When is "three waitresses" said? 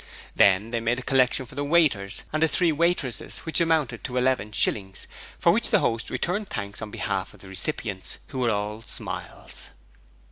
2.47-3.37